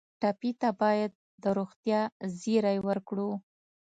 [0.21, 1.11] ټپي ته باید
[1.43, 2.01] د روغتیا
[2.39, 3.29] زېری ورکړو.